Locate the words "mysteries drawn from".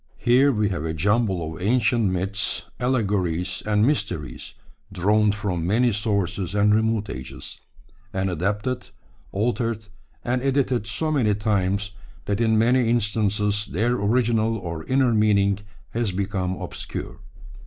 3.85-5.67